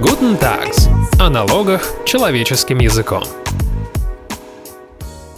[0.00, 0.88] Guten Tags.
[1.18, 3.24] О налогах человеческим языком.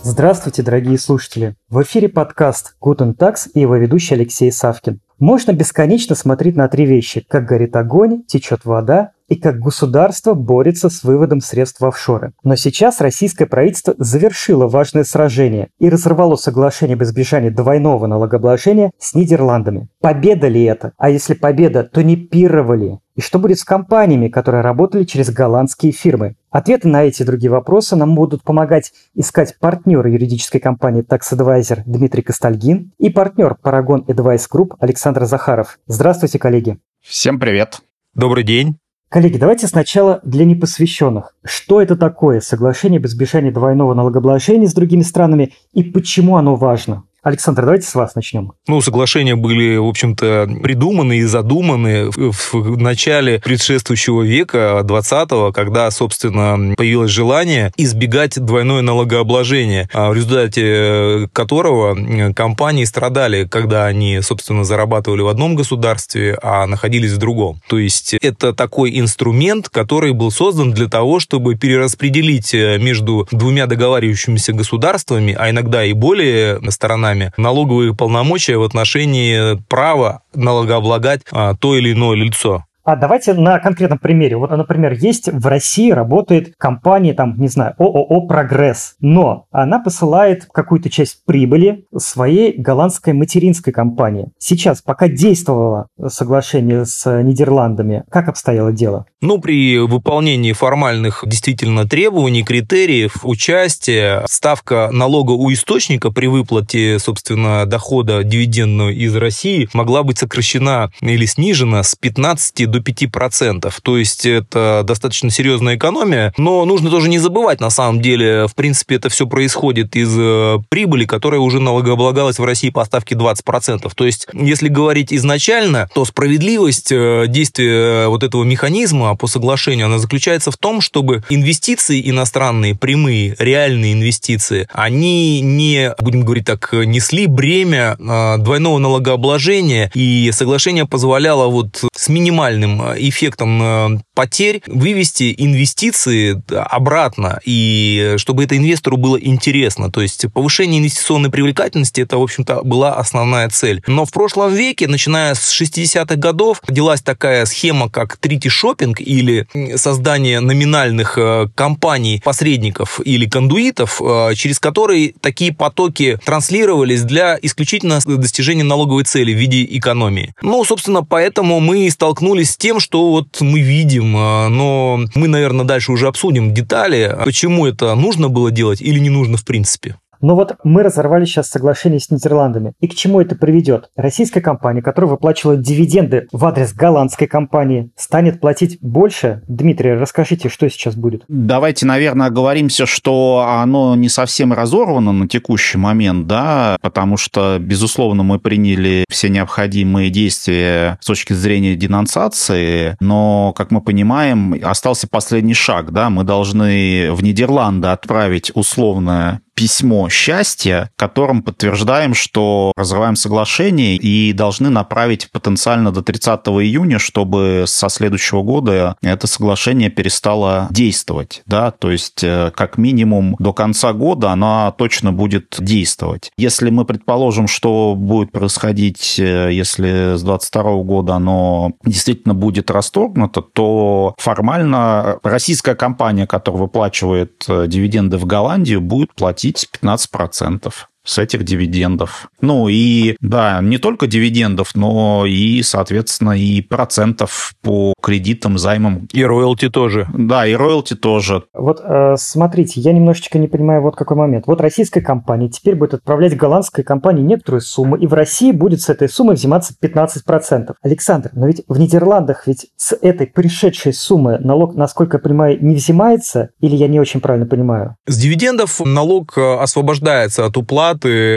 [0.02, 1.54] Здравствуйте, дорогие слушатели!
[1.70, 5.00] В эфире подкаст Guten Tax и его ведущий Алексей Савкин.
[5.18, 10.90] Можно бесконечно смотреть на три вещи– как горит огонь, течет вода и как государство борется
[10.90, 12.32] с выводом средств в офшоры.
[12.42, 19.14] Но сейчас российское правительство завершило важное сражение и разорвало соглашение об избежании двойного налогообложения с
[19.14, 19.88] Нидерландами.
[20.00, 20.92] Победа ли это?
[20.98, 22.98] А если победа, то не пировали?
[23.14, 26.34] И что будет с компаниями, которые работали через голландские фирмы?
[26.50, 31.82] Ответы на эти и другие вопросы нам будут помогать искать партнер юридической компании Tax Advisor
[31.86, 35.78] Дмитрий Костальгин и партнер Paragon Advice Group Александр Захаров.
[35.86, 36.78] Здравствуйте, коллеги.
[37.00, 37.80] Всем привет.
[38.14, 38.78] Добрый день.
[39.10, 41.34] Коллеги, давайте сначала для непосвященных.
[41.44, 47.02] Что это такое соглашение об избежании двойного налогообложения с другими странами и почему оно важно?
[47.22, 48.52] Александр, давайте с вас начнем.
[48.66, 56.74] Ну, соглашения были, в общем-то, придуманы и задуманы в начале предшествующего века, 20-го, когда, собственно,
[56.76, 64.22] появилось желание избегать двойное налогообложение, а в результате э, которого э, компании страдали, когда они,
[64.22, 67.60] собственно, зарабатывали в одном государстве, а находились в другом.
[67.68, 73.66] То есть это такой инструмент, который был создан для того, чтобы перераспределить э, между двумя
[73.66, 81.54] договаривающимися государствами, а иногда и более сторонами, нами налоговые полномочия в отношении права налогооблагать а,
[81.54, 82.64] то или иное лицо.
[82.90, 84.36] А давайте на конкретном примере.
[84.36, 90.46] Вот, например, есть в России работает компания, там, не знаю, ООО «Прогресс», но она посылает
[90.52, 94.32] какую-то часть прибыли своей голландской материнской компании.
[94.38, 99.06] Сейчас, пока действовало соглашение с Нидерландами, как обстояло дело?
[99.20, 107.66] Ну, при выполнении формальных действительно требований, критериев участия, ставка налога у источника при выплате, собственно,
[107.66, 113.72] дохода дивидендного из России могла быть сокращена или снижена с 15 до 5%.
[113.82, 118.54] То есть это достаточно серьезная экономия, но нужно тоже не забывать, на самом деле, в
[118.54, 123.90] принципе, это все происходит из э, прибыли, которая уже налогооблагалась в России по ставке 20%.
[123.94, 129.98] То есть, если говорить изначально, то справедливость э, действия вот этого механизма по соглашению, она
[129.98, 137.26] заключается в том, чтобы инвестиции иностранные, прямые, реальные инвестиции, они не, будем говорить так, несли
[137.26, 144.62] бремя э, двойного налогообложения, и соглашение позволяло вот с минимальным минимальным э, эффектом э, потерь
[144.66, 149.90] вывести инвестиции обратно, и чтобы это инвестору было интересно.
[149.90, 153.82] То есть повышение инвестиционной привлекательности, это, в общем-то, была основная цель.
[153.86, 160.40] Но в прошлом веке, начиная с 60-х годов, родилась такая схема, как трити-шоппинг или создание
[160.40, 164.00] номинальных э, компаний, посредников или кондуитов,
[164.34, 170.34] через которые такие потоки транслировались для исключительно достижения налоговой цели в виде экономии.
[170.42, 175.64] Ну, собственно, поэтому мы столкнулись с тем, что вот мы видим, а, но мы, наверное,
[175.64, 179.96] дальше уже обсудим детали, почему это нужно было делать или не нужно в принципе.
[180.20, 182.72] Но вот мы разорвали сейчас соглашение с Нидерландами.
[182.80, 183.90] И к чему это приведет?
[183.96, 189.42] Российская компания, которая выплачивала дивиденды в адрес голландской компании, станет платить больше?
[189.48, 191.24] Дмитрий, расскажите, что сейчас будет?
[191.28, 198.22] Давайте, наверное, оговоримся, что оно не совсем разорвано на текущий момент, да, потому что, безусловно,
[198.22, 205.54] мы приняли все необходимые действия с точки зрения денонсации, но, как мы понимаем, остался последний
[205.54, 213.96] шаг, да, мы должны в Нидерланды отправить условное письмо счастья, которым подтверждаем, что разрываем соглашение
[213.96, 221.42] и должны направить потенциально до 30 июня, чтобы со следующего года это соглашение перестало действовать.
[221.46, 221.70] Да?
[221.70, 226.30] То есть, э, как минимум, до конца года оно точно будет действовать.
[226.36, 233.42] Если мы предположим, что будет происходить, э, если с 22 года оно действительно будет расторгнуто,
[233.42, 240.72] то формально российская компания, которая выплачивает э, дивиденды в Голландию, будет платить платить 15%
[241.04, 242.30] с этих дивидендов.
[242.40, 249.08] Ну и, да, не только дивидендов, но и, соответственно, и процентов по кредитам, займам.
[249.12, 250.06] И роялти тоже.
[250.14, 251.44] Да, и роялти тоже.
[251.54, 254.46] Вот э, смотрите, я немножечко не понимаю вот какой момент.
[254.46, 258.88] Вот российская компания теперь будет отправлять голландской компании некоторую сумму, и в России будет с
[258.88, 260.74] этой суммы взиматься 15%.
[260.82, 265.74] Александр, но ведь в Нидерландах ведь с этой пришедшей суммы налог, насколько я понимаю, не
[265.74, 267.96] взимается, или я не очень правильно понимаю?
[268.06, 270.89] С дивидендов налог э, освобождается от уплаты,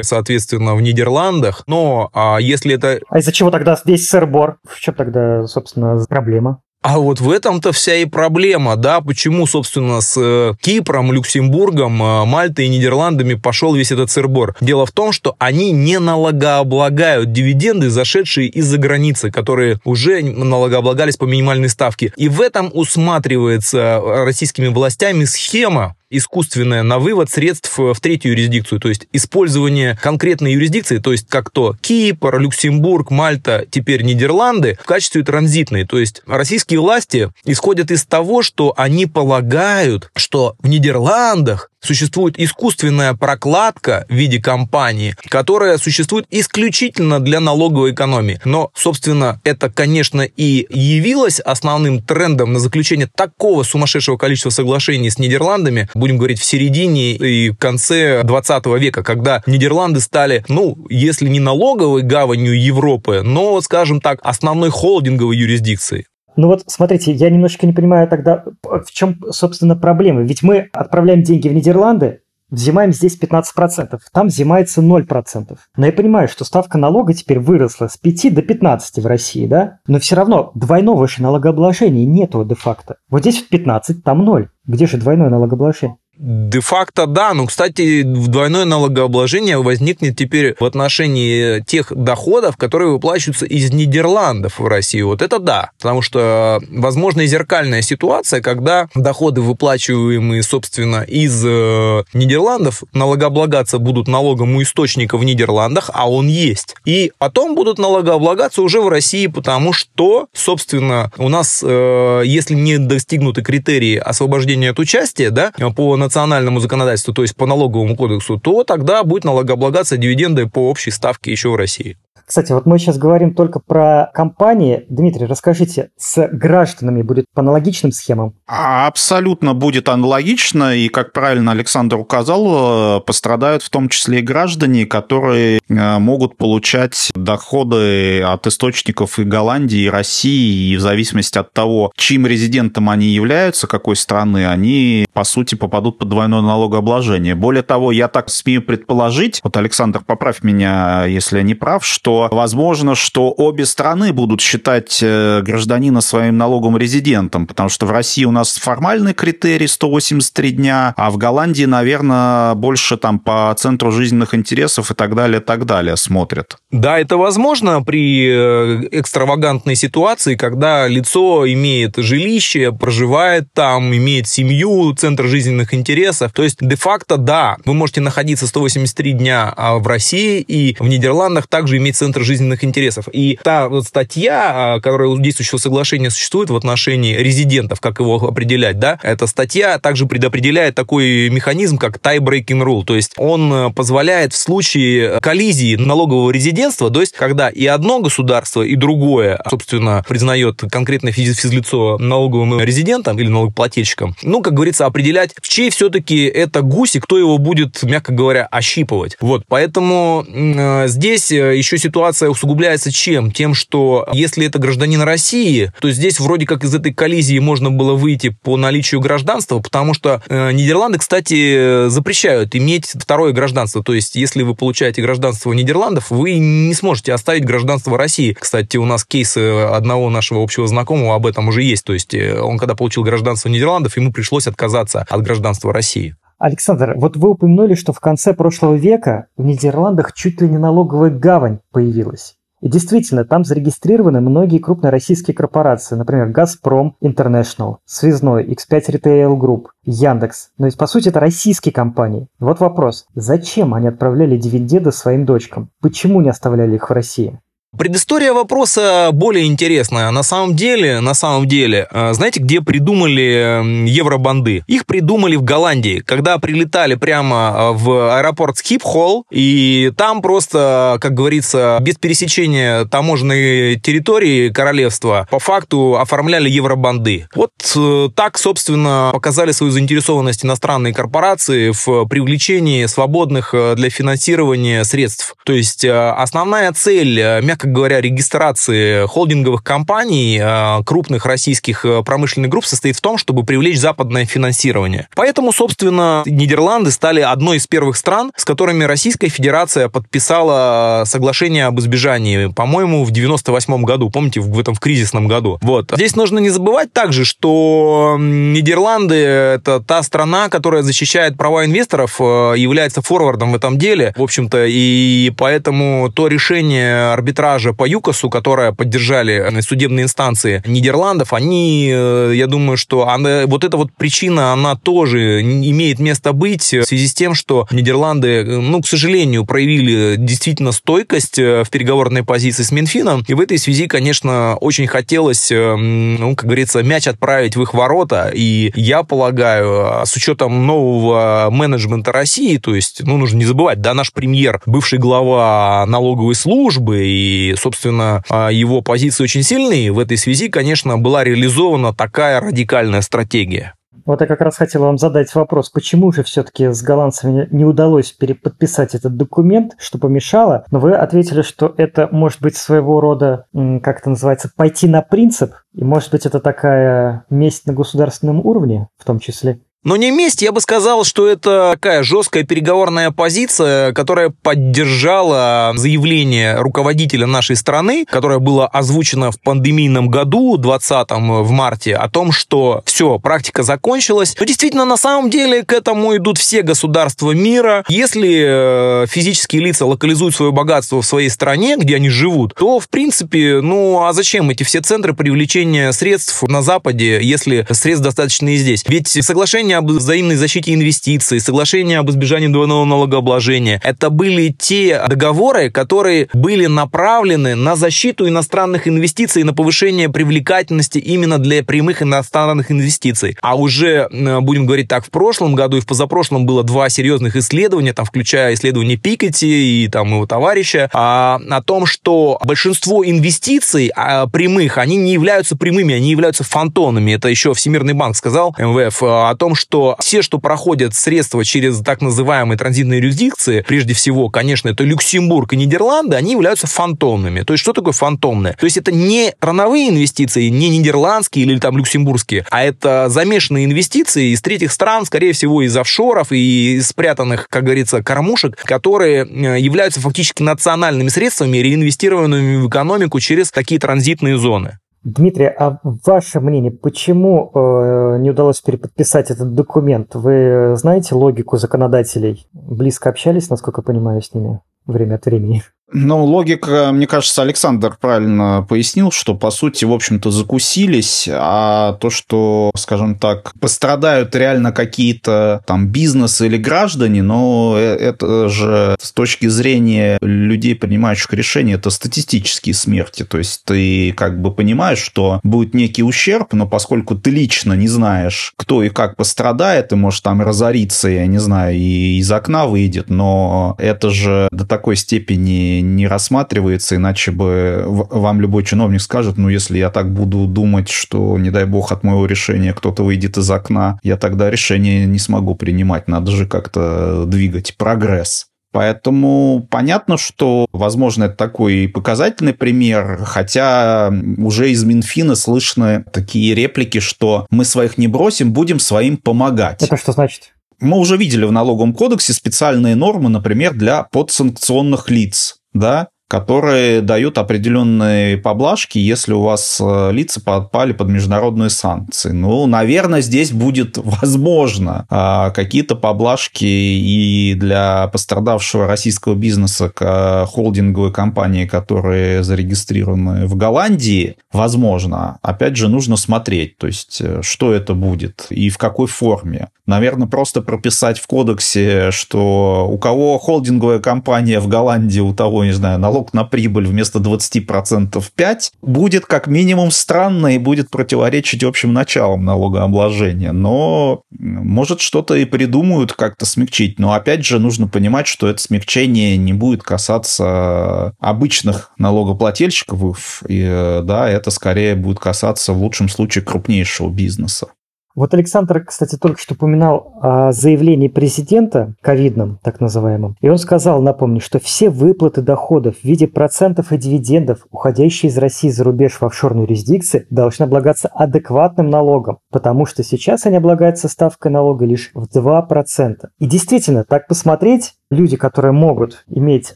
[0.04, 3.00] соответственно, в Нидерландах, но а если это...
[3.10, 4.58] А из-за чего тогда здесь сыр-бор?
[4.68, 6.62] В чем тогда, собственно, проблема?
[6.84, 12.26] А вот в этом-то вся и проблема, да, почему, собственно, с э, Кипром, Люксембургом, э,
[12.26, 14.54] Мальтой и Нидерландами пошел весь этот сырбор.
[14.60, 21.24] Дело в том, что они не налогооблагают дивиденды, зашедшие из-за границы, которые уже налогооблагались по
[21.24, 22.12] минимальной ставке.
[22.18, 28.90] И в этом усматривается российскими властями схема, искусственное на вывод средств в третью юрисдикцию, то
[28.90, 35.24] есть использование конкретной юрисдикции, то есть как то Кипр, Люксембург, Мальта, теперь Нидерланды в качестве
[35.24, 35.86] транзитной.
[35.86, 43.14] То есть российские власти исходят из того, что они полагают, что в Нидерландах существует искусственная
[43.14, 48.40] прокладка в виде компании, которая существует исключительно для налоговой экономии.
[48.46, 55.20] Но, собственно, это, конечно, и явилось основным трендом на заключение такого сумасшедшего количества соглашений с
[55.20, 61.40] Нидерландами, будем говорить, в середине и конце 20 века, когда Нидерланды стали, ну, если не
[61.40, 66.06] налоговой гаванью Европы, но, скажем так, основной холдинговой юрисдикцией.
[66.36, 70.22] Ну вот, смотрите, я немножечко не понимаю тогда, в чем, собственно, проблема.
[70.22, 72.22] Ведь мы отправляем деньги в Нидерланды,
[72.54, 75.58] взимаем здесь 15%, там взимается 0%.
[75.76, 79.80] Но я понимаю, что ставка налога теперь выросла с 5 до 15 в России, да?
[79.88, 82.98] Но все равно двойного же налогообложения нету де-факто.
[83.10, 84.50] Вот здесь 15, там 0.
[84.66, 85.98] Где же двойное налогообложение?
[86.16, 93.72] Де-факто да, но, кстати, двойное налогообложение возникнет теперь в отношении тех доходов, которые выплачиваются из
[93.72, 95.08] Нидерландов в Россию.
[95.08, 102.84] Вот это да, потому что возможна зеркальная ситуация, когда доходы, выплачиваемые, собственно, из э, Нидерландов,
[102.94, 106.76] налогооблагаться будут налогом у источника в Нидерландах, а он есть.
[106.86, 112.78] И потом будут налогооблагаться уже в России, потому что, собственно, у нас, э, если не
[112.78, 116.13] достигнуты критерии освобождения от участия, да, по национальному
[116.60, 121.50] законодательству, то есть по налоговому кодексу, то тогда будет налогооблагаться дивиденды по общей ставке еще
[121.50, 121.98] в России.
[122.26, 124.86] Кстати, вот мы сейчас говорим только про компании.
[124.90, 128.34] Дмитрий, расскажите, с гражданами будет по аналогичным схемам?
[128.56, 134.22] А абсолютно будет аналогично, и, как правильно Александр указал, э, пострадают в том числе и
[134.22, 141.40] граждане, которые э, могут получать доходы от источников и Голландии, и России, и в зависимости
[141.40, 147.34] от того, чьим резидентом они являются, какой страны, они, по сути, попадут под двойное налогообложение.
[147.34, 152.30] Более того, я так смею предположить, вот, Александр, поправь меня, если я не прав, что
[152.32, 158.26] возможно, что обе страны будут считать э, гражданина своим налоговым резидентом, потому что в России
[158.26, 164.34] у нас формальный критерий 183 дня, а в Голландии, наверное, больше там по центру жизненных
[164.34, 166.58] интересов и так далее, так далее смотрят.
[166.72, 174.94] Да, это возможно при э, экстравагантной ситуации, когда лицо имеет жилище, проживает там, имеет семью,
[174.96, 176.32] центр жизненных интересов.
[176.34, 181.48] То есть, де-факто, да, вы можете находиться 183 дня а в России и в Нидерландах
[181.48, 183.08] также иметь центр жизненных интересов.
[183.12, 188.80] И та вот статья, а, которая действующего соглашения существует в отношении резидентов, как его определять,
[188.80, 194.34] да, эта статья также предопределяет такой механизм, как tie-breaking rule, то есть он э, позволяет
[194.34, 200.62] в случае коллизии налогового резидентства, то есть когда и одно государство, и другое, собственно, признает
[200.72, 207.00] конкретное физлицо налоговым резидентом или налогоплательщиком, ну, как говорится, определять, чей все-таки это гусь и
[207.00, 209.16] кто его будет, мягко говоря, ощипывать.
[209.20, 213.32] Вот, поэтому э, здесь э, еще ситуация усугубляется чем?
[213.32, 217.94] Тем, что если это гражданин России, то здесь вроде как из этой коллизии можно было
[217.94, 223.84] выйти по наличию гражданства, потому что э, Нидерланды, кстати, запрещают иметь второе гражданство.
[223.84, 228.36] То есть, если вы получаете гражданство Нидерландов, вы не сможете оставить гражданство России.
[228.40, 231.84] Кстати, у нас кейс одного нашего общего знакомого об этом уже есть.
[231.84, 236.16] То есть, э, он когда получил гражданство Нидерландов, ему пришлось отказаться от гражданства России.
[236.40, 241.10] Александр, вот вы упомянули, что в конце прошлого века в Нидерландах чуть ли не налоговая
[241.10, 242.36] гавань появилась.
[242.64, 249.66] И действительно, там зарегистрированы многие крупные российские корпорации, например, «Газпром Интернешнл», «Связной», X5 Retail Group,
[249.84, 250.52] Яндекс.
[250.58, 252.30] Но ведь по сути это российские компании.
[252.40, 255.72] Вот вопрос, зачем они отправляли дивиденды своим дочкам?
[255.82, 257.42] Почему не оставляли их в России?
[257.76, 260.12] Предыстория вопроса более интересная.
[260.12, 264.64] На самом деле, на самом деле, э, знаете, где придумали евробанды?
[264.68, 271.16] Их придумали в Голландии, когда прилетали прямо э, в аэропорт Скипхолл, и там просто, как
[271.16, 277.28] говорится, без пересечения таможенной территории королевства, по факту оформляли евробанды.
[277.34, 285.36] Вот э, так, собственно, показали свою заинтересованность иностранные корпорации в привлечении свободных для финансирования средств.
[285.44, 292.50] То есть основная цель, мягко мягко говоря, регистрации холдинговых компаний э, крупных российских э, промышленных
[292.50, 295.08] групп состоит в том, чтобы привлечь западное финансирование.
[295.16, 301.80] Поэтому, собственно, Нидерланды стали одной из первых стран, с которыми Российская Федерация подписала соглашение об
[301.80, 305.58] избежании, по-моему, в 98 году, помните, в этом в кризисном году.
[305.62, 305.92] Вот.
[305.94, 312.54] Здесь нужно не забывать также, что Нидерланды— это та страна, которая защищает права инвесторов, э,
[312.58, 318.72] является форвардом в этом деле, в общем-то, и поэтому то решение арбитража по ЮКОСу, которое
[318.72, 324.76] поддержали судебные инстанции Нидерландов, они, э, я думаю, что она, вот эта вот причина, она
[324.76, 330.72] тоже имеет место быть в связи с тем, что Нидерланды, ну, к сожалению, проявили действительно
[330.72, 336.36] стойкость э, в переговорной позиции с Минфином, и в этой связи, конечно, очень хотелось, ну,
[336.36, 342.58] как говорится, мяч отправить в их ворота, и я полагаю, с учетом нового менеджмента России,
[342.58, 348.24] то есть, ну, нужно не забывать, да, наш премьер, бывший глава налоговой службы, и, собственно,
[348.30, 349.92] а, его позиции очень сильные.
[349.92, 353.74] В этой связи, конечно, была реализована такая радикальная стратегия.
[354.06, 358.12] Вот я как раз хотел вам задать вопрос, почему же все-таки с голландцами не удалось
[358.12, 364.00] переподписать этот документ, что помешало, но вы ответили, что это может быть своего рода, как
[364.00, 369.06] это называется, пойти на принцип, и может быть это такая месть на государственном уровне в
[369.06, 369.60] том числе.
[369.84, 376.56] Но не месть, я бы сказал, что это такая жесткая переговорная позиция, которая поддержала заявление
[376.56, 382.82] руководителя нашей страны, которое было озвучено в пандемийном году, 20-м в марте, о том, что
[382.86, 384.36] все, практика закончилась.
[384.40, 387.84] Но действительно, на самом деле, к этому идут все государства мира.
[387.90, 392.88] Если э, физические лица локализуют свое богатство в своей стране, где они живут, то, в
[392.88, 398.56] принципе, ну, а зачем эти все центры привлечения средств на Западе, если средств достаточно и
[398.56, 398.86] здесь?
[398.88, 403.82] Ведь соглашение соглашение об взаимной защите инвестиций, соглашение об избежании двойного налогообложения.
[403.84, 411.38] Это были те договоры, которые были направлены на защиту иностранных инвестиций, на повышение привлекательности именно
[411.38, 413.38] для прямых иностранных инвестиций.
[413.42, 417.94] А уже, будем говорить так, в прошлом году и в позапрошлом было два серьезных исследования,
[417.94, 424.28] там, включая исследование Пикетти и там его товарища, а, о том, что большинство инвестиций а,
[424.28, 427.14] прямых, они не являются прямыми, они являются фантонами.
[427.14, 432.02] Это еще Всемирный банк сказал, МВФ, о том, что все, что проходят средства через так
[432.02, 437.42] называемые транзитные юрисдикции, прежде всего, конечно, это Люксембург и Нидерланды, они являются фантомными.
[437.42, 438.54] То есть, что такое фантомное?
[438.60, 444.34] То есть, это не страновые инвестиции, не нидерландские или там люксембургские, а это замешанные инвестиции
[444.34, 449.60] из третьих стран, скорее всего, из офшоров и из спрятанных, как говорится, кормушек, которые э,
[449.60, 454.80] являются фактически национальными средствами, реинвестированными в экономику через такие транзитные зоны.
[455.04, 460.16] Дмитрий, а ваше мнение, почему э, не удалось переподписать этот документ?
[460.16, 462.48] Вы знаете логику законодателей?
[462.54, 465.62] Близко общались, насколько я понимаю, с ними время от времени?
[465.94, 472.10] Ну, логика, мне кажется, Александр правильно пояснил, что, по сути, в общем-то, закусились, а то,
[472.10, 479.12] что, скажем так, пострадают реально какие-то там бизнесы или граждане, но э, это же с
[479.12, 483.24] точки зрения людей, принимающих решения, это статистические смерти.
[483.24, 487.88] То есть ты как бы понимаешь, что будет некий ущерб, но поскольку ты лично не
[487.88, 492.66] знаешь, кто и как пострадает, ты можешь там разориться, я не знаю, и из окна
[492.66, 499.38] выйдет, но это же до такой степени не рассматривается, иначе бы вам любой чиновник скажет,
[499.38, 503.38] ну, если я так буду думать, что, не дай бог, от моего решения кто-то выйдет
[503.38, 508.48] из окна, я тогда решение не смогу принимать, надо же как-то двигать прогресс.
[508.74, 517.00] Поэтому понятно, что, возможно, это такой показательный пример, хотя уже из Минфина слышны такие реплики,
[517.00, 519.84] что мы своих не бросим, будем своим помогать.
[519.84, 520.54] Это что значит?
[520.80, 527.38] Мы уже видели в налоговом кодексе специальные нормы, например, для подсанкционных лиц да, которые дают
[527.38, 532.32] определенные поблажки, если у вас э, лица подпали под международные санкции.
[532.32, 540.46] Ну, наверное, здесь будет возможно а, какие-то поблажки и для пострадавшего российского бизнеса к э,
[540.48, 545.38] холдинговой компании, которые зарегистрированы в Голландии, возможно.
[545.42, 549.70] Опять же, нужно смотреть, то есть, э, что это будет и в какой форме.
[549.86, 555.74] Наверное, просто прописать в кодексе, что у кого холдинговая компания в Голландии, у того, не
[555.74, 561.94] знаю, налог на прибыль вместо 20% 5, будет как минимум странно и будет противоречить общим
[561.94, 563.52] началам налогообложения.
[563.52, 567.00] Но, может, что-то и придумают как-то смягчить.
[567.00, 573.44] Но, опять же, нужно понимать, что это смягчение не будет касаться обычных налогоплательщиков.
[573.48, 577.68] И, да, это скорее будет касаться в лучшем случае крупнейшего бизнеса.
[578.16, 584.02] Вот Александр, кстати, только что упоминал о заявлении президента, ковидном так называемом, и он сказал,
[584.04, 589.14] напомню, что все выплаты доходов в виде процентов и дивидендов, уходящие из России за рубеж
[589.14, 595.10] в офшорную юрисдикции, должны облагаться адекватным налогом, потому что сейчас они облагаются ставкой налога лишь
[595.16, 596.16] в 2%.
[596.38, 599.76] И действительно, так посмотреть, люди, которые могут иметь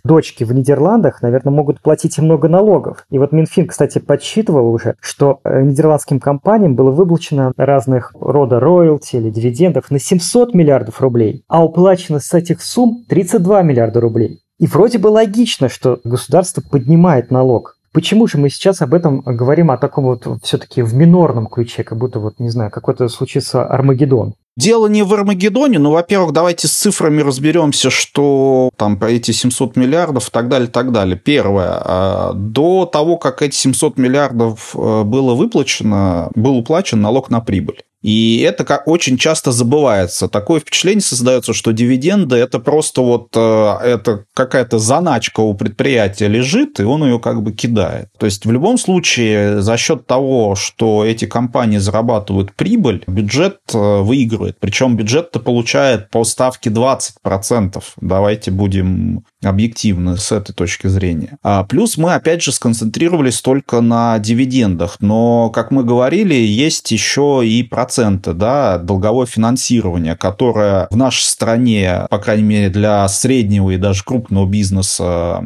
[0.04, 3.06] дочки в Нидерландах, наверное, могут платить и много налогов.
[3.10, 9.18] И вот Минфин, кстати, подсчитывал уже, что э, нидерландским компаниям было выплачено разных рода роялти
[9.18, 14.42] или дивидендов на 700 миллиардов рублей, а уплачено с этих сумм 32 миллиарда рублей.
[14.60, 17.77] И вроде бы логично, что государство поднимает налог.
[17.98, 21.98] Почему же мы сейчас об этом говорим о таком вот все-таки в минорном ключе, как
[21.98, 24.36] будто вот, не знаю, какой-то случится Армагеддон?
[24.56, 30.28] Дело не в Армагеддоне, но, во-первых, давайте с цифрами разберемся, что там эти 700 миллиардов
[30.28, 31.18] и так далее, и так далее.
[31.18, 37.40] Первое, а, до того, как эти 700 миллиардов э, было выплачено, был уплачен налог на
[37.40, 37.82] прибыль.
[38.02, 40.28] И это очень часто забывается.
[40.28, 43.40] Такое впечатление создается, что дивиденды это просто вот э,
[43.84, 48.10] это какая-то заначка у предприятия лежит, и он ее как бы кидает.
[48.20, 54.02] То есть в любом случае за счет того, что эти компании зарабатывают прибыль, бюджет э,
[54.02, 54.58] выигрывает.
[54.60, 57.84] Причем бюджет-то получает по ставке 20%.
[58.00, 61.38] Давайте будем объективны с этой точки зрения.
[61.44, 64.98] А плюс мы, опять же, сконцентрировались только на дивидендах.
[65.00, 72.08] Но, как мы говорили, есть еще и проценты, да, долговое финансирование, которое в нашей стране,
[72.10, 75.44] по крайней мере, для среднего и даже крупного бизнеса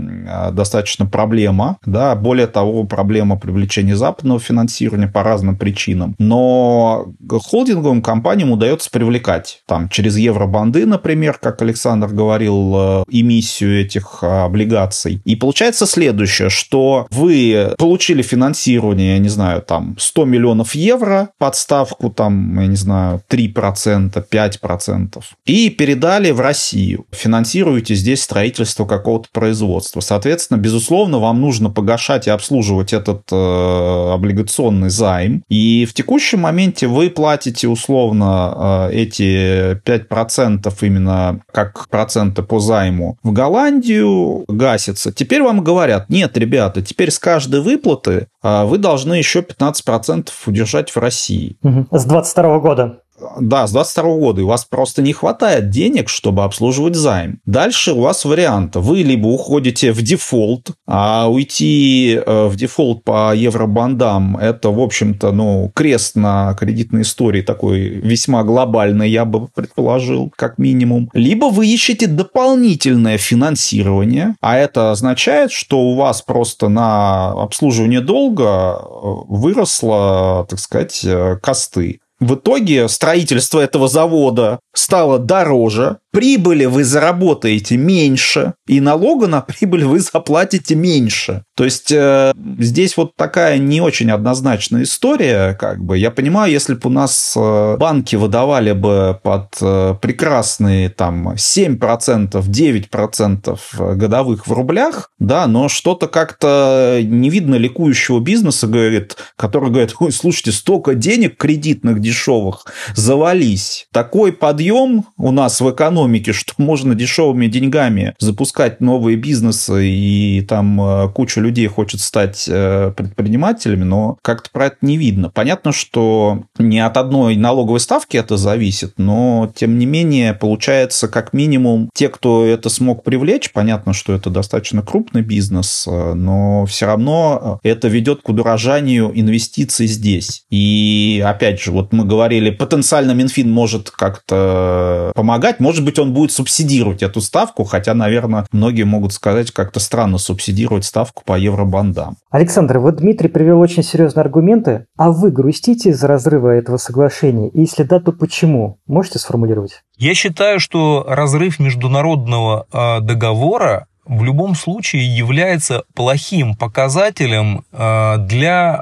[0.51, 6.15] достаточно проблема, да, более того, проблема привлечения западного финансирования по разным причинам.
[6.17, 14.19] Но холдинговым компаниям удается привлекать там через евробанды, например, как Александр говорил, э, эмиссию этих
[14.23, 15.21] а, облигаций.
[15.25, 22.09] И получается следующее, что вы получили финансирование, я не знаю, там 100 миллионов евро, подставку
[22.09, 27.05] там, я не знаю, 3%, 5%, и передали в Россию.
[27.11, 29.99] Финансируете здесь строительство какого-то производства.
[29.99, 35.43] Соответственно, безусловно, вам нужно погашать и обслуживать этот э, облигационный займ.
[35.49, 43.17] И в текущем моменте вы платите условно э, эти 5% именно как проценты по займу
[43.23, 45.11] в Голландии, Голландию гасится.
[45.11, 50.91] Теперь вам говорят, нет, ребята, теперь с каждой выплаты а, вы должны еще 15% удержать
[50.91, 51.57] в России.
[51.91, 52.99] С 22 года.
[53.39, 54.41] Да, с 22 года.
[54.41, 57.39] И у вас просто не хватает денег, чтобы обслуживать займ.
[57.45, 58.79] Дальше у вас варианты.
[58.79, 65.31] Вы либо уходите в дефолт, а уйти э, в дефолт по евробондам– это, в общем-то,
[65.31, 71.09] ну, крест на кредитной истории такой весьма глобальный, я бы предположил, как минимум.
[71.13, 78.79] Либо вы ищете дополнительное финансирование, а это означает, что у вас просто на обслуживание долга
[78.79, 78.87] э,
[79.27, 82.00] выросло, так сказать, э, косты.
[82.21, 89.85] В итоге строительство этого завода стало дороже, прибыли вы заработаете меньше, и налога на прибыль
[89.85, 91.43] вы заплатите меньше.
[91.55, 95.97] То есть э, здесь вот такая не очень однозначная история, как бы.
[95.97, 101.79] Я понимаю, если бы у нас э, банки выдавали бы под э, прекрасные там 7%,
[101.79, 109.95] 9% годовых в рублях, да, но что-то как-то не видно ликующего бизнеса, говорит, который говорит,
[109.99, 113.87] ой, слушайте, столько денег кредитных дешевых, завались.
[113.93, 120.41] Такой подъем у нас в экономике экономики, что можно дешевыми деньгами запускать новые бизнесы, и
[120.41, 125.29] там э, куча людей хочет стать э, предпринимателями, но как-то про это не видно.
[125.29, 131.33] Понятно, что не от одной налоговой ставки это зависит, но тем не менее получается как
[131.33, 136.85] минимум те, кто это смог привлечь, понятно, что это достаточно крупный бизнес, э, но все
[136.85, 140.43] равно это ведет к удорожанию инвестиций здесь.
[140.49, 146.13] И опять же, вот мы говорили, потенциально Минфин может как-то помогать, может быть, быть, он
[146.13, 152.17] будет субсидировать эту ставку, хотя, наверное, многие могут сказать, как-то странно субсидировать ставку по евробандам.
[152.29, 154.85] Александр, вот Дмитрий привел очень серьезные аргументы.
[154.97, 157.49] А вы грустите из-за разрыва этого соглашения?
[157.49, 158.79] И если да, то почему?
[158.87, 159.81] Можете сформулировать?
[159.97, 168.79] Я считаю, что разрыв международного э, договора в любом случае является плохим показателем э, для,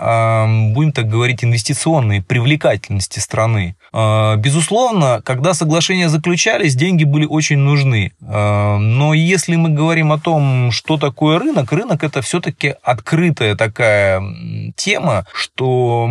[0.48, 3.76] э, будем так говорить, инвестиционной привлекательности страны.
[3.93, 8.12] Э, безусловно, когда соглашения заключались, деньги были очень нужны.
[8.21, 14.21] Но если мы говорим о том, что такое рынок, рынок это все-таки открытая такая
[14.75, 16.08] тема, что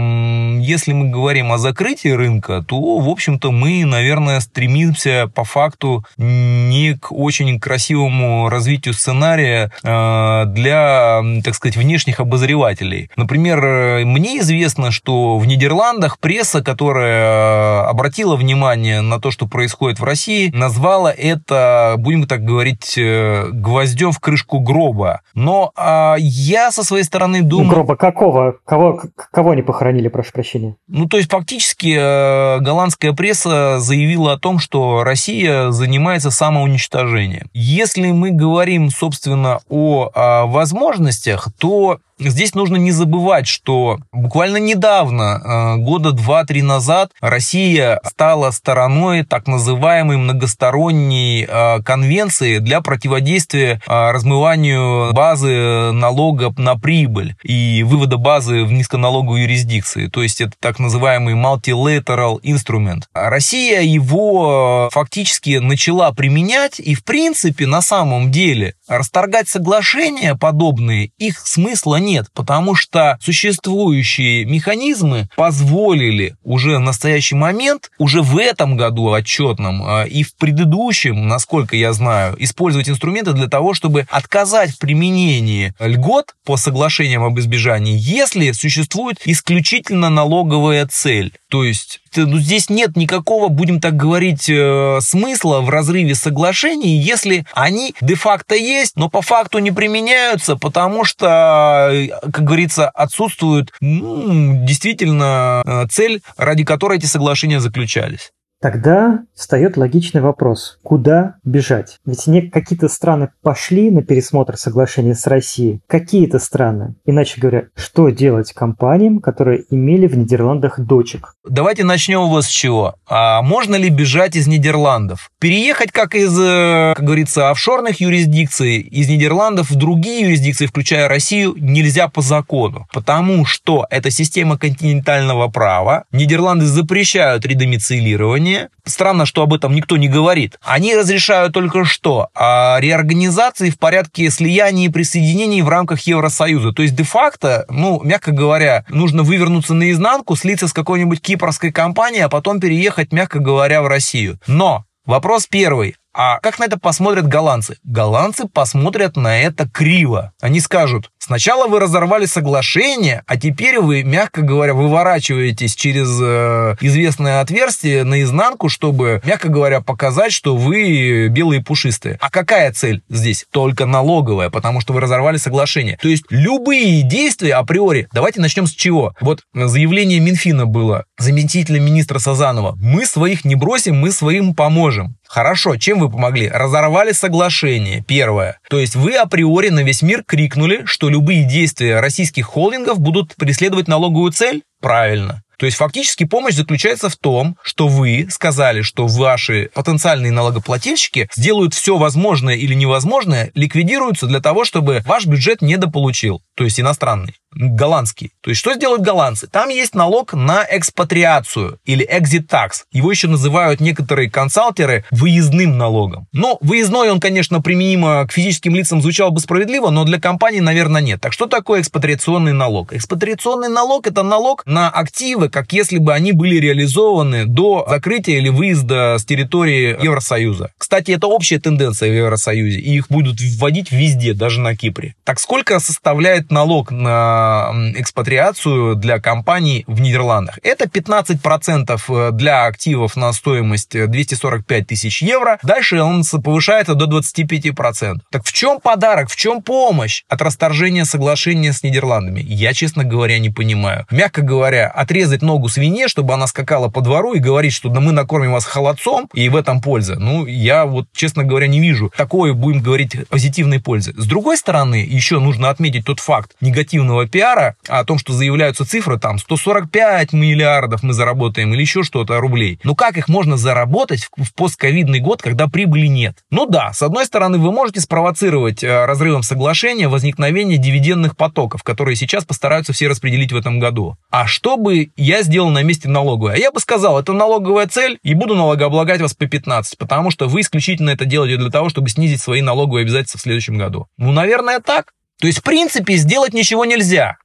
[0.60, 6.94] если мы говорим о закрытии рынка, то, в общем-то, мы, наверное, стремимся по факту не
[6.94, 13.10] к очень красивому развитию сценария э, для, так сказать, внешних обозревателей.
[13.16, 20.04] Например, мне известно, что в Нидерландах пресса, которая обратила внимание на то, что происходит в
[20.04, 25.20] России, назвала это, будем так говорить, гвоздем в крышку гроба.
[25.34, 27.70] Но а, я со своей стороны думаю...
[27.70, 28.56] Гроба какого?
[28.64, 29.00] Кого,
[29.30, 30.76] кого они похоронили, прошу прощения?
[30.88, 37.48] Ну, то есть, фактически, голландская пресса заявила о том, что Россия занимается самоуничтожением.
[37.52, 45.40] Если мы говорим, собственно, о, о возможностях, то Здесь нужно не забывать, что буквально недавно,
[45.44, 54.10] э, года два-три назад, Россия стала стороной так называемой многосторонней э, конвенции для противодействия э,
[54.10, 60.08] размыванию базы налога на прибыль и вывода базы в низконалоговой юрисдикции.
[60.08, 63.02] То есть это так называемый multilateral instrument.
[63.14, 71.46] Россия его фактически начала применять и в принципе на самом деле расторгать соглашения подобные их
[71.46, 79.12] смысла нет потому что существующие механизмы позволили уже в настоящий момент, уже в этом году
[79.12, 84.78] отчетном а, и в предыдущем, насколько я знаю, использовать инструменты для того, чтобы отказать в
[84.78, 91.32] применении льгот по соглашениям об избежании, если существует исключительно налоговая цель.
[91.50, 97.46] То есть ну, здесь нет никакого, будем так говорить, э, смысла в разрыве соглашений, если
[97.52, 104.64] они де-факто есть, но по факту не применяются, потому что, э, как говорится, отсутствует ну,
[104.64, 108.32] действительно э, цель, ради которой эти соглашения заключались.
[108.60, 111.98] Тогда встает логичный вопрос, куда бежать?
[112.04, 116.96] Ведь не какие-то страны пошли на пересмотр соглашения с Россией, какие-то страны.
[117.06, 121.34] Иначе говоря, что делать компаниям, которые имели в Нидерландах дочек?
[121.48, 122.96] Давайте начнем вот с чего.
[123.06, 125.30] А можно ли бежать из Нидерландов?
[125.40, 131.54] Переехать как из, э, как говорится, офшорных юрисдикций из Нидерландов в другие юрисдикции, включая Россию,
[131.56, 132.88] нельзя по закону.
[132.92, 136.04] Потому что это система континентального права.
[136.10, 138.70] Нидерланды запрещают редомицилирование решение.
[138.84, 140.58] Странно, что об этом никто не говорит.
[140.62, 146.72] Они разрешают только что а реорганизации в порядке слияния и присоединений в рамках Евросоюза.
[146.72, 152.28] То есть, де-факто, ну, мягко говоря, нужно вывернуться наизнанку, слиться с какой-нибудь кипрской компанией, а
[152.28, 154.38] потом переехать, мягко говоря, в Россию.
[154.46, 155.96] Но Вопрос первый.
[156.20, 157.76] А как на это посмотрят голландцы?
[157.84, 160.32] Голландцы посмотрят на это криво.
[160.40, 167.40] Они скажут, сначала вы разорвали соглашение, а теперь вы, мягко говоря, выворачиваетесь через э, известное
[167.40, 172.18] отверстие наизнанку, чтобы, мягко говоря, показать, что вы белые пушистые.
[172.20, 173.46] А какая цель здесь?
[173.52, 175.98] Только налоговая, потому что вы разорвали соглашение.
[176.02, 179.14] То есть любые действия априори, давайте начнем с чего?
[179.20, 185.16] Вот заявление Минфина было, заместителя министра Сазанова, мы своих не бросим, мы своим поможем.
[185.28, 186.48] Хорошо, чем вы помогли?
[186.48, 188.58] Разорвали соглашение, первое.
[188.70, 193.88] То есть вы априори на весь мир крикнули, что любые действия российских холдингов будут преследовать
[193.88, 194.62] налоговую цель?
[194.80, 195.42] Правильно.
[195.58, 201.74] То есть фактически помощь заключается в том, что вы сказали, что ваши потенциальные налогоплательщики сделают
[201.74, 208.32] все возможное или невозможное, ликвидируются для того, чтобы ваш бюджет недополучил, то есть иностранный голландский.
[208.40, 209.46] То есть что сделают голландцы?
[209.46, 212.84] Там есть налог на экспатриацию или exit tax.
[212.92, 216.26] Его еще называют некоторые консалтеры выездным налогом.
[216.32, 221.00] Но выездной он, конечно, применимо к физическим лицам звучал бы справедливо, но для компаний, наверное,
[221.00, 221.20] нет.
[221.20, 222.92] Так что такое экспатриационный налог?
[222.92, 228.48] Экспатриационный налог– это налог на активы, как если бы они были реализованы до закрытия или
[228.48, 230.70] выезда с территории Евросоюза.
[230.78, 235.14] Кстати, это общая тенденция в Евросоюзе, и их будут вводить везде, даже на Кипре.
[235.24, 240.58] Так сколько составляет налог на экспатриацию для компаний в Нидерландах.
[240.62, 245.58] Это 15% э, для активов на стоимость 245 тысяч евро.
[245.62, 248.18] Дальше он повышается до 25%.
[248.30, 252.40] Так в чем подарок, в чем помощь от расторжения соглашения с Нидерландами?
[252.40, 254.06] Я, честно говоря, не понимаю.
[254.10, 258.12] Мягко говоря, отрезать ногу свинье, чтобы она скакала по двору и говорить, что да мы
[258.12, 260.18] накормим вас холодцом, и в этом польза.
[260.18, 264.14] Ну, я вот, честно говоря, не вижу такой, будем говорить, позитивной пользы.
[264.16, 269.18] С другой стороны, еще нужно отметить тот факт негативного пиара о том, что заявляются цифры,
[269.18, 272.80] там, 145 миллиардов мы заработаем или еще что-то рублей.
[272.84, 276.38] Но как их можно заработать в постковидный год, когда прибыли нет?
[276.50, 282.16] Ну да, с одной стороны, вы можете спровоцировать э, разрывом соглашения возникновение дивидендных потоков, которые
[282.16, 284.16] сейчас постараются все распределить в этом году.
[284.30, 286.54] А что бы я сделал на месте налоговой?
[286.54, 290.48] А я бы сказал, это налоговая цель, и буду налогооблагать вас по 15, потому что
[290.48, 294.06] вы исключительно это делаете для того, чтобы снизить свои налоговые обязательства в следующем году.
[294.16, 295.12] Ну, наверное, так.
[295.40, 297.36] То есть, в принципе, сделать ничего нельзя.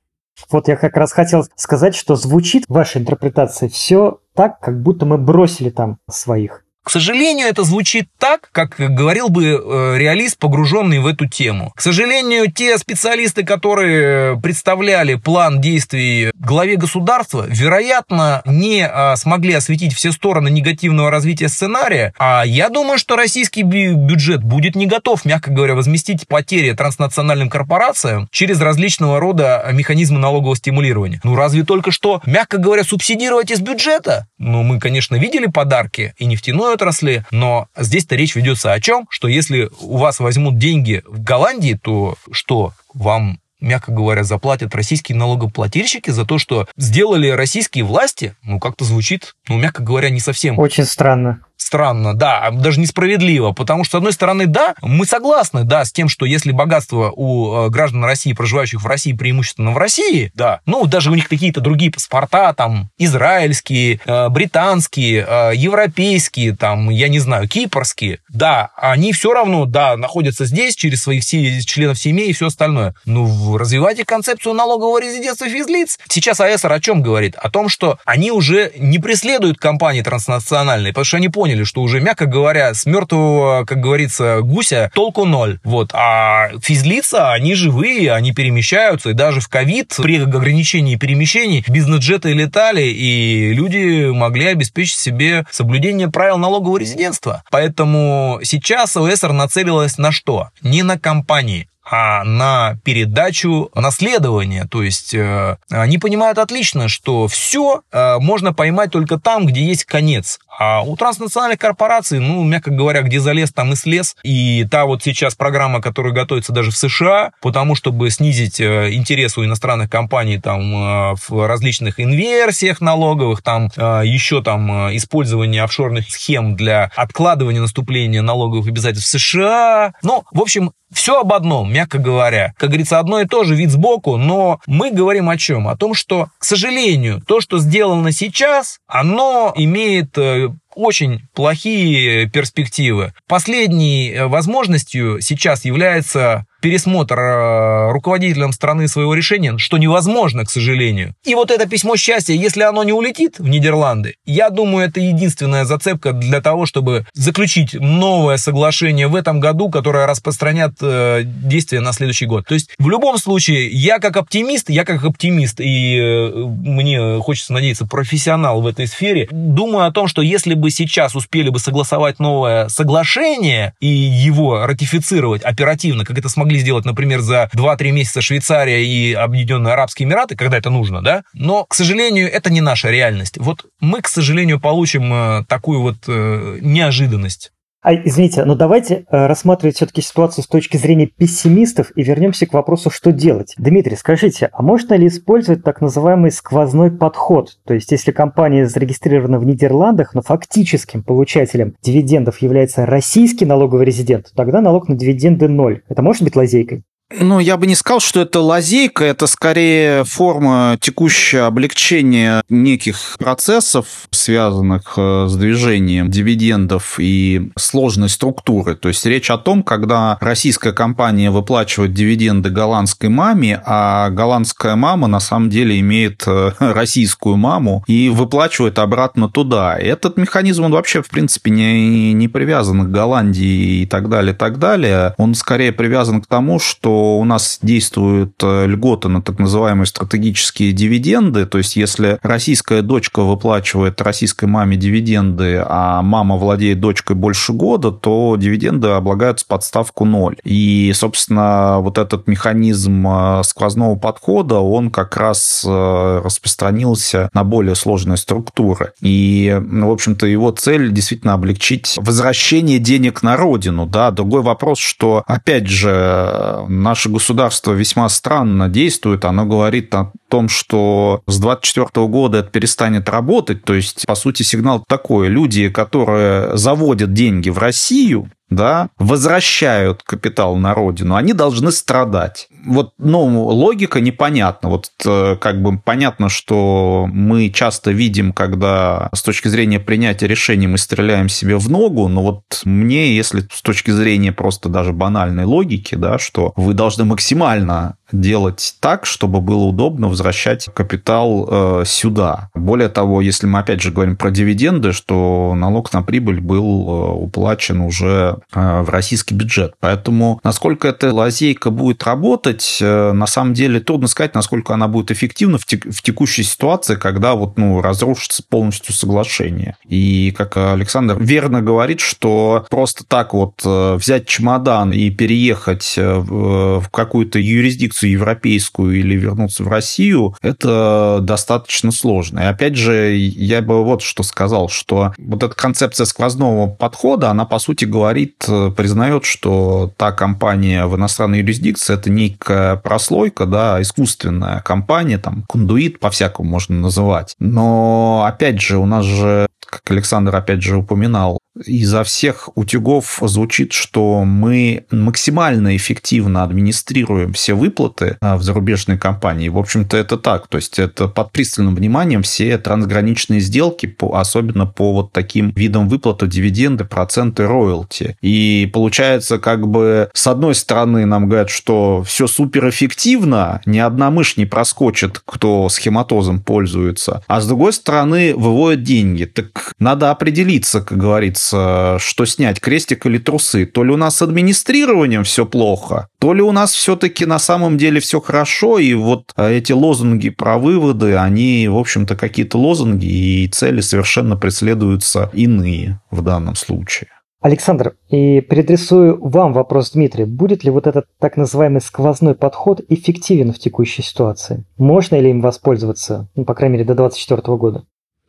[0.50, 5.18] Вот я как раз хотел сказать, что звучит ваша интерпретация все так, как будто мы
[5.18, 6.64] бросили там своих.
[6.84, 11.72] К сожалению, это звучит так, как говорил бы э, реалист, погруженный в эту тему.
[11.76, 19.94] К сожалению, те специалисты, которые представляли план действий главе государства, вероятно, не а, смогли осветить
[19.94, 22.14] все стороны негативного развития сценария.
[22.20, 28.28] А я думаю, что российский бюджет будет не готов, мягко говоря, возместить потери транснациональным корпорациям
[28.32, 31.22] через различного рода механизмы налогового стимулирования.
[31.24, 34.28] Ну, разве только что, мягко говоря, субсидировать из бюджета?
[34.38, 39.08] Ну, мы, конечно, видели подарки и нефтяной отрасли, но здесь-то речь ведется о чем?
[39.10, 42.74] Что если у вас возьмут деньги в Голландии, то что?
[42.94, 49.36] Вам мягко говоря, заплатят российские налогоплательщики за то, что сделали российские власти, ну, как-то звучит,
[49.48, 50.60] ну, мягко говоря, не совсем.
[50.60, 55.86] Очень странно странно, да, даже несправедливо, потому что, с одной стороны, да, мы согласны, да,
[55.86, 60.32] с тем, что если богатство у э, граждан России, проживающих в России, преимущественно в России,
[60.36, 66.90] да, ну, даже у них какие-то другие паспорта, там, израильские, э, британские, э, европейские, там,
[66.90, 72.30] я не знаю, кипрские, да, они все равно, да, находятся здесь через своих членов семей
[72.30, 72.96] и все остальное.
[73.06, 75.98] Ну, развивайте концепцию налогового резидентства физлиц.
[76.10, 77.36] Сейчас АЭСР о чем говорит?
[77.36, 81.82] О том, что они уже не преследуют компании транснациональные, потому что они поняли, поняли, что
[81.82, 85.60] уже, мягко говоря, с мертвого, как говорится, гуся толку ноль.
[85.64, 85.92] Вот.
[85.94, 92.84] А физлица, они живые, они перемещаются, и даже в ковид при ограничении перемещений бизнес-джеты летали,
[92.84, 97.44] и люди могли обеспечить себе соблюдение правил налогового резидентства.
[97.52, 100.50] Поэтому сейчас ОСР нацелилась на что?
[100.62, 104.66] Не на компании, а на передачу наследования.
[104.70, 109.84] То есть э, они понимают отлично, что все э, можно поймать только там, где есть
[109.86, 110.40] конец.
[110.58, 114.16] А у транснациональных корпораций, ну, мягко говоря, где залез, там и слез.
[114.24, 119.38] И та вот сейчас программа, которая готовится даже в США, потому чтобы снизить э, интерес
[119.38, 126.92] у иностранных компаний там в различных инверсиях налоговых, там еще там использование офшорных схем для
[126.96, 129.94] откладывания наступления налоговых обязательств в США.
[130.02, 132.54] Ну, в общем, все об одном, мягко говоря.
[132.58, 135.68] Как говорится, одно и то же, вид сбоку, но мы говорим о чем?
[135.68, 143.14] О том, что, к сожалению, то, что сделано сейчас, оно имеет э, очень плохие перспективы.
[143.28, 151.14] Последней э, возможностью сейчас является пересмотр э, руководителем страны своего решения, что невозможно, к сожалению.
[151.26, 155.66] И вот это письмо счастья, если оно не улетит в Нидерланды, я думаю, это единственная
[155.66, 161.92] зацепка для того, чтобы заключить новое соглашение в этом году, которое распространят э, действия на
[161.92, 162.48] следующий год.
[162.48, 167.52] То есть в любом случае, я как оптимист, я как оптимист, и э, мне хочется
[167.52, 172.20] надеяться, профессионал в этой сфере, думаю о том, что если бы сейчас успели бы согласовать
[172.20, 178.22] новое соглашение и его ратифицировать оперативно, как это смогли могли сделать, например, за 2-3 месяца
[178.22, 181.24] Швейцария и Объединенные Арабские Эмираты, когда это нужно, да?
[181.34, 183.38] Но, к сожалению, это не наша реальность.
[183.38, 187.52] Вот мы, к сожалению, получим э, такую вот э, неожиданность.
[187.84, 192.54] А, извините, но давайте э, рассматривать все-таки ситуацию с точки зрения пессимистов и вернемся к
[192.54, 193.56] вопросу, что делать.
[193.58, 197.58] Дмитрий, скажите, а можно ли использовать так называемый сквозной подход?
[197.66, 204.32] То есть, если компания зарегистрирована в Нидерландах, но фактическим получателем дивидендов является российский налоговый резидент,
[204.34, 205.82] тогда налог на дивиденды ноль.
[205.90, 206.86] Это может быть лазейкой?
[207.20, 214.08] Ну, я бы не сказал, что это лазейка, это скорее форма текущего облегчения неких процессов,
[214.12, 218.76] связанных э, с движением дивидендов и сложной структуры.
[218.76, 225.08] То есть речь о том, когда российская компания выплачивает дивиденды голландской маме, а голландская мама
[225.08, 229.78] на самом деле имеет э, российскую маму и выплачивает обратно туда.
[229.78, 234.58] Этот механизм, он вообще, в принципе, не, не привязан к Голландии и так далее, так
[234.58, 235.14] далее.
[235.18, 240.72] Он скорее привязан к тому, что у нас действуют э, льготы на так называемые стратегические
[240.72, 247.54] дивиденды, то есть если российская дочка выплачивает российской маме дивиденды, а мама владеет дочкой больше
[247.54, 250.38] года, то дивиденды облагаются под ставку ноль.
[250.44, 257.76] И, собственно, вот этот механизм э, сквозного подхода, он как раз э, распространился на более
[257.76, 258.94] сложные структуры.
[259.02, 263.86] И, в общем-то, его цель действительно облегчить возвращение денег на родину.
[263.86, 264.12] Да?
[264.12, 269.26] Другой вопрос, что, опять же, наше государство весьма странно действует.
[269.26, 273.64] Оно говорит о том, что с 2024 года это перестанет работать.
[273.64, 275.28] То есть, по сути, сигнал такой.
[275.30, 282.48] Люди, которые заводят деньги в Россию, да, возвращают капитал на родину, они должны страдать.
[282.66, 284.70] Вот, ну, логика непонятна.
[284.70, 290.68] Вот э, как бы понятно, что мы часто видим, когда с точки зрения принятия решений
[290.68, 295.44] мы стреляем себе в ногу, но вот мне, если с точки зрения просто даже банальной
[295.44, 302.50] логики, да, что вы должны максимально делать так, чтобы было удобно возвращать капитал э, сюда.
[302.54, 307.12] Более того, если мы опять же говорим про дивиденды, что налог на прибыль был э,
[307.14, 309.74] уплачен уже э, в российский бюджет.
[309.80, 315.12] Поэтому насколько эта лазейка будет работать, э, на самом деле трудно сказать, насколько она будет
[315.12, 319.76] эффективна в, тек- в текущей ситуации, когда вот, ну, разрушится полностью соглашение.
[319.86, 326.14] И как Александр верно говорит, что просто так вот э, взять чемодан и переехать э,
[326.16, 332.40] в, в какую-то юрисдикцию европейскую или вернуться в Россию, это достаточно сложно.
[332.40, 337.46] И опять же, я бы вот что сказал, что вот эта концепция сквозного подхода, она,
[337.46, 344.62] по сути, говорит, признает, что та компания в иностранной юрисдикции это некая прослойка, да, искусственная
[344.62, 347.36] компания, там, кондуит, по-всякому можно называть.
[347.40, 353.74] Но, опять же, у нас же как Александр опять же упоминал, изо всех утюгов звучит,
[353.74, 359.50] что мы максимально эффективно администрируем все выплаты а, в зарубежной компании.
[359.50, 360.48] В общем-то, это так.
[360.48, 366.28] То есть это под пристальным вниманием все трансграничные сделки, особенно по вот таким видам выплаты,
[366.28, 368.18] дивиденды, проценты, роялти.
[368.22, 374.38] И получается, как бы, с одной стороны, нам говорят, что все суперэффективно, ни одна мышь
[374.38, 379.26] не проскочит, кто схематозом пользуется, а с другой стороны, выводят деньги.
[379.26, 383.66] Так надо определиться, как говорится, что снять, крестик или трусы.
[383.66, 387.78] То ли у нас с администрированием все плохо, то ли у нас все-таки на самом
[387.78, 393.48] деле все хорошо, и вот эти лозунги про выводы, они, в общем-то, какие-то лозунги, и
[393.48, 397.10] цели совершенно преследуются иные в данном случае.
[397.42, 400.24] Александр, и переадресую вам вопрос, Дмитрий.
[400.24, 404.64] Будет ли вот этот так называемый сквозной подход эффективен в текущей ситуации?
[404.78, 407.84] Можно ли им воспользоваться, ну, по крайней мере, до 2024 года?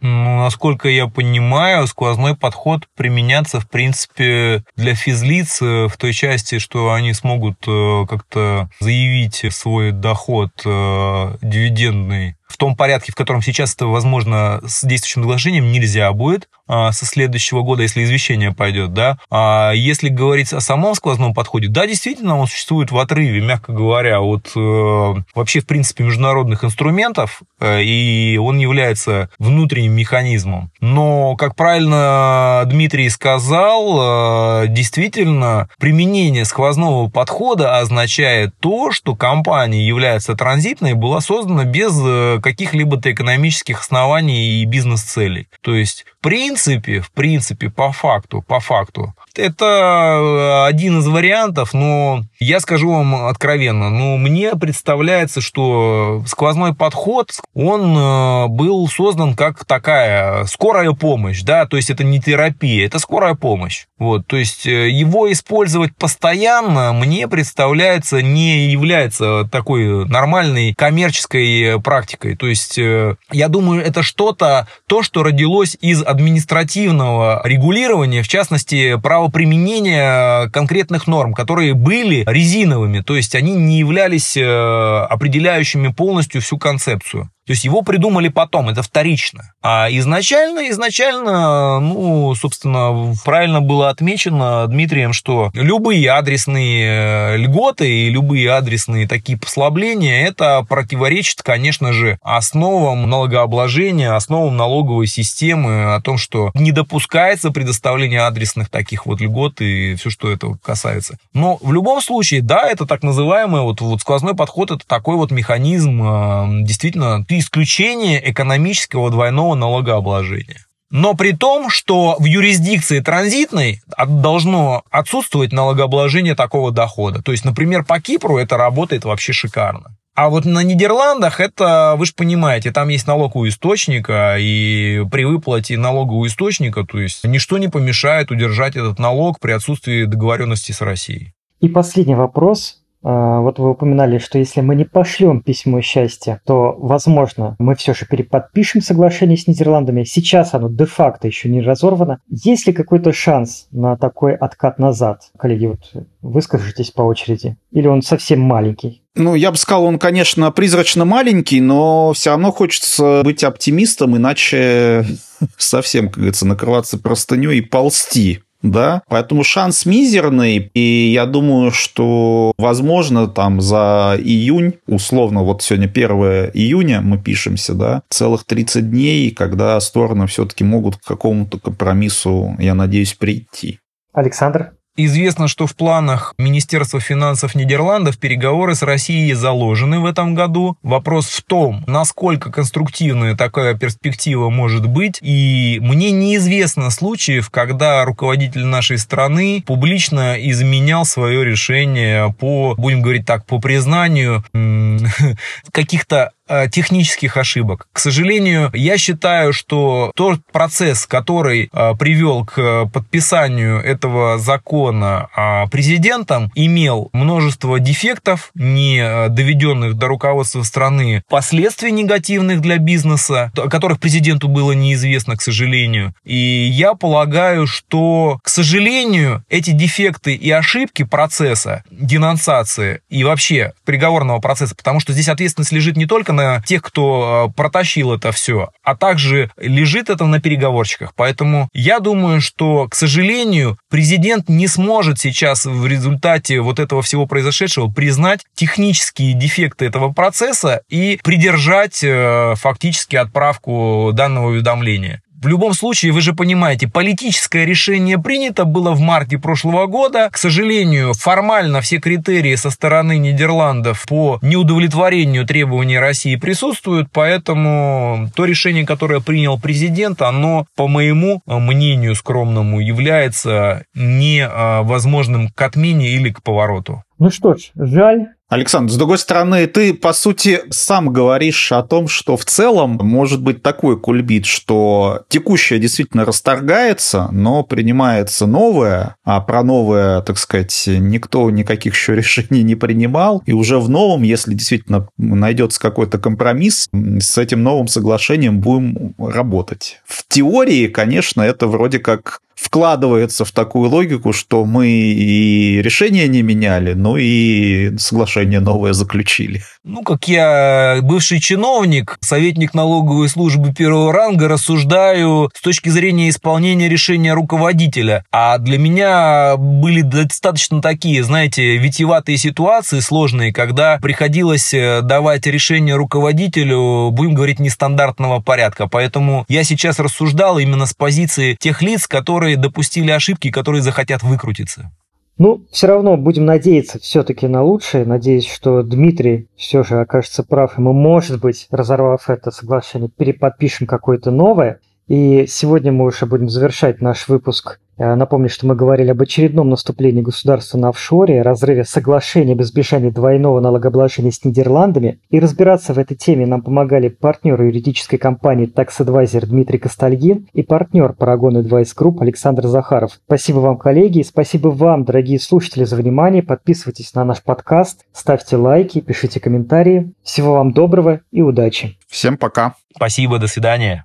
[0.06, 6.58] Ну, насколько я понимаю, сквозной подход применяться, в принципе, для физлиц э, в той части,
[6.58, 13.42] что они смогут э, как-то заявить свой доход э, дивидендный в том порядке, в котором
[13.42, 18.94] сейчас это возможно с действующим соглашением, нельзя будет а, со следующего года, если извещение пойдет,
[18.94, 19.18] да.
[19.30, 24.20] А если говорить о самом сквозном подходе, да, действительно, он существует в отрыве, мягко говоря,
[24.20, 30.70] от э, вообще, в принципе, международных инструментов, э, и он является внутренним механизмом.
[30.80, 40.34] Но, как правильно Дмитрий сказал, э, действительно, применение сквозного подхода означает то, что компания является
[40.34, 45.48] транзитной, была создана без э, каких-либо-то экономических оснований и бизнес-целей.
[45.60, 52.22] То есть, в принципе, в принципе, по факту, по факту, это один из вариантов, но
[52.38, 59.64] я скажу вам откровенно, ну, мне представляется, что сквозной подход, он э, был создан как
[59.64, 63.86] такая скорая помощь, да, то есть это не терапия, это скорая помощь.
[63.98, 72.23] Вот, то есть э, его использовать постоянно мне представляется не является такой нормальной коммерческой практикой.
[72.32, 78.98] То есть э, я думаю, это что-то, то, что родилось из административного регулирования, в частности,
[78.98, 86.58] правоприменения конкретных норм, которые были резиновыми, то есть они не являлись э, определяющими полностью всю
[86.58, 87.30] концепцию.
[87.46, 89.52] То есть его придумали потом, это вторично.
[89.62, 98.10] А изначально, изначально, ну, собственно, правильно было отмечено Дмитрием, что любые адресные э, льготы и
[98.10, 106.18] любые адресные такие послабления, это противоречит, конечно же, основам налогообложения, основам налоговой системы, о том,
[106.18, 111.18] что не допускается предоставление адресных таких вот льгот и все, что этого касается.
[111.34, 115.30] Но в любом случае, да, это так называемый вот, вот сквозной подход, это такой вот
[115.30, 120.64] механизм, э, действительно, исключение экономического двойного налогообложения.
[120.90, 127.20] Но при том, что в юрисдикции транзитной должно отсутствовать налогообложение такого дохода.
[127.22, 129.96] То есть, например, по Кипру это работает вообще шикарно.
[130.14, 135.24] А вот на Нидерландах это, вы же понимаете, там есть налог у источника, и при
[135.24, 140.70] выплате налога у источника, то есть ничто не помешает удержать этот налог при отсутствии договоренности
[140.70, 141.32] с Россией.
[141.58, 142.83] И последний вопрос.
[143.04, 147.92] А, вот вы упоминали, что если мы не пошлем письмо счастья, то, возможно, мы все
[147.92, 150.04] же переподпишем соглашение с Нидерландами.
[150.04, 152.20] Сейчас оно де-факто еще не разорвано.
[152.28, 155.30] Есть ли какой-то шанс на такой откат назад?
[155.38, 157.56] Коллеги, вот выскажитесь по очереди.
[157.70, 159.02] Или он совсем маленький?
[159.14, 165.04] Ну, я бы сказал, он, конечно, призрачно маленький, но все равно хочется быть оптимистом, иначе
[165.58, 172.52] совсем, как говорится, накрываться простыней и ползти да, поэтому шанс мизерный, и я думаю, что,
[172.56, 176.10] возможно, там за июнь, условно, вот сегодня 1
[176.54, 182.74] июня мы пишемся, да, целых 30 дней, когда стороны все-таки могут к какому-то компромиссу, я
[182.74, 183.78] надеюсь, прийти.
[184.14, 184.72] Александр?
[184.96, 190.76] Известно, что в планах Министерства финансов Нидерландов переговоры с Россией заложены в этом году.
[190.84, 195.18] Вопрос в том, насколько конструктивная такая перспектива может быть.
[195.20, 203.26] И мне неизвестно случаев, когда руководитель нашей страны публично изменял свое решение по, будем говорить
[203.26, 204.44] так, по признанию
[205.72, 206.30] каких-то
[206.70, 207.86] технических ошибок.
[207.92, 215.66] К сожалению, я считаю, что тот процесс, который э, привел к подписанию этого закона а,
[215.68, 223.68] президентом, имел множество дефектов, не э, доведенных до руководства страны, последствий негативных для бизнеса, о
[223.68, 226.14] которых президенту было неизвестно, к сожалению.
[226.24, 234.40] И я полагаю, что, к сожалению, эти дефекты и ошибки процесса денонсации и вообще приговорного
[234.40, 238.70] процесса, потому что здесь ответственность лежит не только на тех, кто э, протащил это все,
[238.82, 241.14] а также лежит это на переговорщиках.
[241.16, 247.26] Поэтому я думаю, что, к сожалению, президент не сможет сейчас в результате вот этого всего
[247.26, 255.22] произошедшего признать технические дефекты этого процесса и придержать э, фактически отправку данного уведомления.
[255.44, 260.30] В любом случае, вы же понимаете, политическое решение принято было в марте прошлого года.
[260.32, 268.46] К сожалению, формально все критерии со стороны Нидерландов по неудовлетворению требований России присутствуют, поэтому то
[268.46, 276.42] решение, которое принял президент, оно, по моему мнению скромному, является невозможным к отмене или к
[276.42, 277.02] повороту.
[277.18, 282.06] Ну что ж, жаль, Александр, с другой стороны, ты, по сути, сам говоришь о том,
[282.06, 289.40] что в целом может быть такой кульбит, что текущее действительно расторгается, но принимается новое, а
[289.40, 294.54] про новое, так сказать, никто никаких еще решений не принимал, и уже в новом, если
[294.54, 300.00] действительно найдется какой-то компромисс, с этим новым соглашением будем работать.
[300.06, 306.40] В теории, конечно, это вроде как вкладывается в такую логику, что мы и решения не
[306.42, 309.62] меняли, но и соглашение новое заключили.
[309.84, 316.88] Ну, как я, бывший чиновник, советник налоговой службы первого ранга, рассуждаю с точки зрения исполнения
[316.88, 318.24] решения руководителя.
[318.32, 325.96] А для меня были достаточно такие, знаете, витиеватые ситуации сложные, когда приходилось э, давать решение
[325.96, 328.88] руководителю, будем говорить, нестандартного порядка.
[328.88, 334.90] Поэтому я сейчас рассуждал именно с позиции тех лиц, которые допустили ошибки, которые захотят выкрутиться.
[335.36, 338.04] Ну, все равно будем надеяться все-таки на лучшее.
[338.04, 343.86] Надеюсь, что Дмитрий все же окажется прав, и мы, может быть, разорвав это соглашение, переподпишем
[343.86, 344.78] какое-то новое.
[345.08, 350.22] И сегодня мы уже будем завершать наш выпуск напомню, что мы говорили об очередном наступлении
[350.22, 355.20] государства на офшоре, разрыве соглашения об избежании двойного налогообложения с Нидерландами.
[355.30, 360.62] И разбираться в этой теме нам помогали партнер юридической компании Tax Advisor Дмитрий Костальгин и
[360.62, 363.18] партнер Paragon Advice Group Александр Захаров.
[363.26, 366.42] Спасибо вам, коллеги, и спасибо вам, дорогие слушатели, за внимание.
[366.42, 370.12] Подписывайтесь на наш подкаст, ставьте лайки, пишите комментарии.
[370.22, 371.96] Всего вам доброго и удачи.
[372.08, 372.74] Всем пока.
[372.96, 374.04] Спасибо, до свидания.